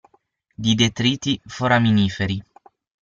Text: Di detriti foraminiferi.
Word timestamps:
Di 0.65 0.73
detriti 0.79 1.39
foraminiferi. 1.57 2.43